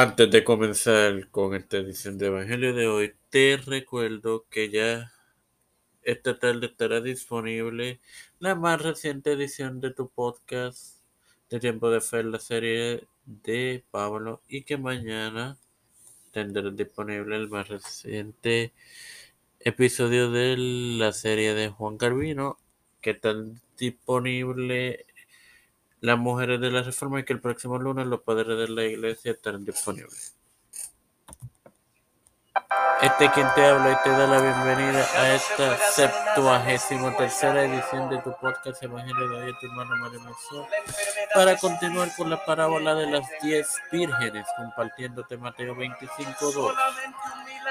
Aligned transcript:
Antes 0.00 0.30
de 0.30 0.44
comenzar 0.44 1.28
con 1.30 1.56
esta 1.56 1.78
edición 1.78 2.18
de 2.18 2.28
Evangelio 2.28 2.72
de 2.72 2.86
hoy, 2.86 3.14
te 3.30 3.56
recuerdo 3.56 4.46
que 4.48 4.70
ya 4.70 5.10
esta 6.04 6.38
tarde 6.38 6.66
estará 6.66 7.00
disponible 7.00 7.98
la 8.38 8.54
más 8.54 8.80
reciente 8.80 9.32
edición 9.32 9.80
de 9.80 9.92
tu 9.92 10.08
podcast 10.08 11.00
de 11.50 11.58
Tiempo 11.58 11.90
de 11.90 12.00
Fe, 12.00 12.22
la 12.22 12.38
serie 12.38 13.08
de 13.26 13.82
Pablo, 13.90 14.40
y 14.46 14.62
que 14.62 14.76
mañana 14.76 15.58
tendrás 16.30 16.76
disponible 16.76 17.34
el 17.34 17.48
más 17.48 17.66
reciente 17.66 18.72
episodio 19.58 20.30
de 20.30 20.54
la 20.56 21.12
serie 21.12 21.54
de 21.54 21.70
Juan 21.70 21.98
Carvino, 21.98 22.56
que 23.00 23.10
está 23.10 23.34
disponible 23.76 25.06
las 26.00 26.18
mujeres 26.18 26.60
de 26.60 26.70
la 26.70 26.82
reforma 26.82 27.20
y 27.20 27.24
que 27.24 27.32
el 27.32 27.40
próximo 27.40 27.78
lunes 27.78 28.06
los 28.06 28.20
padres 28.20 28.58
de 28.58 28.68
la 28.68 28.84
iglesia 28.84 29.32
estarán 29.32 29.64
disponibles. 29.64 30.34
Este 33.00 33.30
quien 33.30 33.46
te 33.54 33.64
habla 33.64 33.92
y 33.92 34.02
te 34.02 34.10
da 34.10 34.26
la 34.26 34.40
bienvenida 34.40 35.06
a 35.14 35.34
esta 35.34 35.76
septuagésimo 35.76 37.14
tercera 37.16 37.62
edición 37.62 38.10
de 38.10 38.18
tu 38.22 38.34
podcast 38.40 38.82
Evangelio 38.82 39.28
de 39.28 39.36
hoy, 39.36 39.54
tu 39.60 39.66
hermano 39.66 39.96
Mario 39.96 40.20
Mozón, 40.20 40.66
para 41.32 41.56
continuar 41.56 42.08
con 42.16 42.28
la 42.28 42.44
parábola 42.44 42.96
de 42.96 43.06
las 43.06 43.24
diez 43.40 43.68
vírgenes, 43.92 44.46
compartiéndote 44.56 45.36
Mateo 45.36 45.76
25.2, 45.76 46.74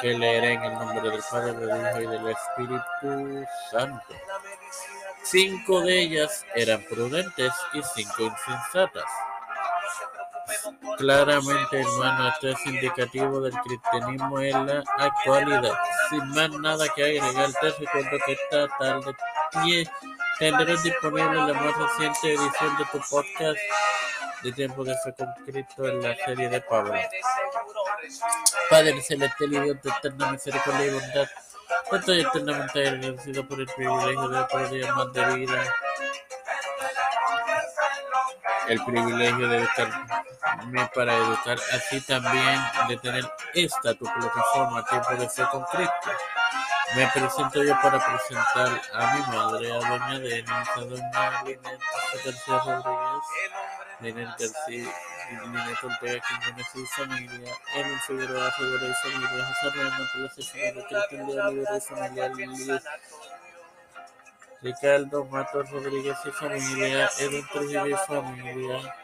que 0.00 0.18
leeré 0.18 0.54
en 0.54 0.62
el 0.62 0.72
nombre 0.72 1.10
del 1.10 1.20
Padre, 1.30 1.52
del 1.52 1.68
Hijo 1.68 2.00
y 2.00 2.06
del 2.06 2.28
Espíritu 2.28 3.46
Santo. 3.70 4.14
Cinco 5.22 5.80
de 5.82 6.00
ellas 6.00 6.44
eran 6.54 6.82
prudentes 6.88 7.52
y 7.72 7.82
cinco 7.94 8.22
insensatas. 8.24 9.04
Claramente, 10.98 11.80
hermano, 11.80 12.28
esto 12.28 12.48
es 12.48 12.66
indicativo 12.66 13.40
del 13.40 13.54
cristianismo 13.54 14.40
en 14.40 14.66
la 14.66 14.84
actualidad. 14.98 15.72
Sin 16.08 16.28
más 16.30 16.50
nada 16.50 16.86
que 16.94 17.04
agregar, 17.04 17.50
te 17.60 17.70
recuerdo 17.70 18.18
que 18.26 18.32
esta 18.32 18.68
tarde 18.78 19.14
tendrás 20.38 20.82
disponible 20.82 21.34
la 21.34 21.54
más 21.54 21.76
reciente 21.76 22.34
edición 22.34 22.76
de 22.78 22.84
tu 22.92 23.00
podcast 23.08 23.58
de 24.42 24.52
Tiempo 24.52 24.84
de 24.84 24.94
Fe 25.04 25.14
con 25.14 25.32
Cristo 25.44 25.88
en 25.88 26.02
la 26.02 26.16
serie 26.16 26.48
de 26.48 26.60
Pablo. 26.62 26.94
Padre 28.68 29.00
Celestial 29.02 29.52
y 29.52 29.60
Dios 29.60 29.82
de 29.82 29.90
eterna 29.90 30.32
misericordia 30.32 30.86
y 30.86 30.90
bondad, 30.90 31.28
estoy 31.92 32.20
eternamente 32.20 32.88
agradecido 32.88 33.46
por 33.46 33.60
el 33.60 33.66
privilegio 33.66 34.28
de 34.28 34.78
día 34.78 34.94
más 34.94 35.12
de 35.12 35.24
vida, 35.34 35.74
el 38.68 38.84
privilegio 38.84 39.48
de 39.48 39.58
educarme 39.58 40.90
para 40.94 41.14
educar, 41.14 41.58
así 41.72 42.00
también 42.02 42.60
de 42.88 42.96
tener 42.98 43.24
esta 43.54 43.94
tu 43.94 44.04
plataforma, 44.04 44.84
Tiempo 44.84 45.14
de 45.16 45.28
Fe 45.28 45.44
con 45.50 45.64
Cristo. 45.64 46.10
Me 46.96 47.06
presento 47.08 47.62
yo 47.62 47.80
para 47.80 48.04
presentar 48.04 48.80
a 48.94 49.14
mi 49.14 49.36
madre, 49.36 49.72
a 49.72 49.78
doña 49.78 50.18
Denis, 50.18 50.68
a 50.76 50.80
doña 50.80 51.42
Linet 51.44 51.80
García 52.24 52.58
Rodríguez, 52.58 53.24
Linet 54.00 54.28
García, 54.38 54.94
Linet 55.30 55.84
Ortega 55.84 56.22
Quiñones 56.26 56.66
y 56.74 56.86
familia, 56.86 57.54
Emil 57.74 58.00
Figueroa 58.06 58.50
Figueroa 58.52 58.88
y 58.88 58.94
familia, 58.94 59.46
José 59.46 59.76
Reina 59.76 60.10
Plaza 60.12 60.42
Figueroa, 60.52 60.86
Cristian 60.88 61.26
de 61.26 61.40
Olivera 61.42 61.76
y 61.76 61.80
familia, 61.80 62.28
Luis 62.28 62.82
Ricardo 64.62 65.24
Matos 65.26 65.70
Rodríguez 65.70 66.16
y 66.24 66.30
familia, 66.30 67.10
Edwin 67.18 67.46
Trujillo 67.52 67.86
y 67.86 67.94
familia, 68.06 68.94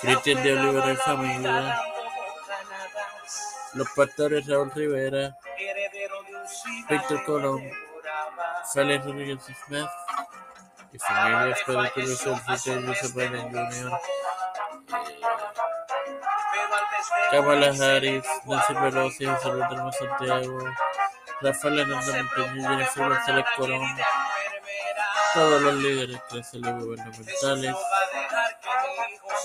Cristian 0.00 0.42
de 0.42 0.52
Olivera 0.58 0.92
y 0.92 0.96
familia, 0.96 1.82
los 3.74 3.88
pastores 3.90 4.46
Raúl 4.46 4.70
Rivera, 4.74 5.36
Víctor 6.88 7.24
Colón, 7.24 7.62
Félix 8.72 9.04
Rodríguez 9.04 9.40
Smith 9.66 9.88
y 10.94 10.98
familia, 10.98 11.56
Pedro 11.66 11.90
Cruz, 11.92 12.66
el 12.66 12.86
Luis 12.86 13.14
Biden 13.14 13.50
Jr., 13.50 14.00
Kamala 17.30 17.72
Nancy 17.72 18.22
Pelosi, 18.74 19.26
José 19.26 19.48
Luis 19.52 19.96
Santiago, 19.98 20.58
Rafael 21.40 21.78
Hernández 21.80 22.14
Montañez, 22.14 22.68
Jennifer 22.68 23.08
González 23.08 23.44
Colón, 23.56 23.96
todos 25.34 25.62
los 25.62 25.74
líderes 25.74 26.20
y 26.52 26.60
gubernamentales. 26.60 27.74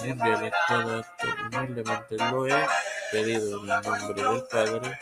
mundiales, 0.06 0.54
todo 0.68 1.00
esto 1.00 1.28
humildemente 1.52 2.18
lo 2.18 2.48
he 2.48 2.68
pedido 3.12 3.64
en 3.64 3.70
el 3.70 3.82
nombre 3.82 4.24
del 4.24 4.44
Padre, 4.52 5.00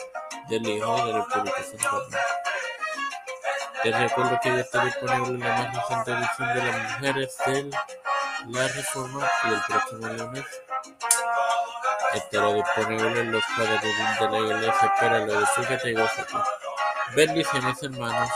del 0.50 0.68
Hijo 0.68 0.98
y 0.98 1.08
del 1.08 1.18
Espíritu 1.18 1.78
Santo. 1.78 2.18
Te 3.84 3.92
recuerdo 3.92 4.40
que 4.42 4.50
ya 4.50 4.60
está 4.60 4.86
disponible 4.86 5.48
la 5.48 5.56
más 5.56 5.76
reciente 5.76 6.12
edición 6.12 6.54
de 6.54 6.66
las 6.66 6.92
mujeres 6.92 7.38
de 7.46 7.72
la 8.52 8.68
Reforma 8.68 9.32
y 9.44 9.54
el 9.54 9.62
próximo 9.68 10.08
lunes 10.08 10.46
estará 12.14 12.54
disponible 12.54 13.20
en 13.22 13.32
los 13.32 13.44
padres 13.56 13.82
de 13.82 14.30
la 14.30 14.38
iglesia. 14.40 14.92
Espéralo, 14.94 15.46
fíjate 15.48 15.90
y 15.90 15.94
gózate. 15.94 16.34
Bendiciones 17.16 17.84
hermanos. 17.84 18.30